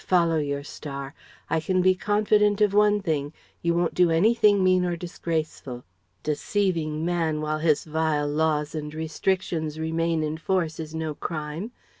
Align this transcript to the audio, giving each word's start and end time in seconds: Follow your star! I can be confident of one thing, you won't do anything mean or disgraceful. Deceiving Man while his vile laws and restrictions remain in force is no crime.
Follow 0.03 0.39
your 0.39 0.63
star! 0.63 1.13
I 1.47 1.59
can 1.59 1.79
be 1.83 1.93
confident 1.93 2.59
of 2.59 2.73
one 2.73 3.01
thing, 3.03 3.33
you 3.61 3.75
won't 3.75 3.93
do 3.93 4.09
anything 4.09 4.63
mean 4.63 4.83
or 4.83 4.95
disgraceful. 4.95 5.83
Deceiving 6.23 7.05
Man 7.05 7.39
while 7.39 7.59
his 7.59 7.83
vile 7.83 8.27
laws 8.27 8.73
and 8.73 8.91
restrictions 8.95 9.77
remain 9.79 10.23
in 10.23 10.39
force 10.39 10.79
is 10.79 10.95
no 10.95 11.13
crime. 11.13 11.69